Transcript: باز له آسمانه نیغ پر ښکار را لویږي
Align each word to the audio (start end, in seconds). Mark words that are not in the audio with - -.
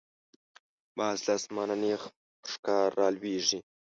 باز 0.97 1.17
له 1.25 1.31
آسمانه 1.37 1.75
نیغ 1.83 2.01
پر 2.41 2.49
ښکار 2.53 2.87
را 2.99 3.07
لویږي 3.15 3.59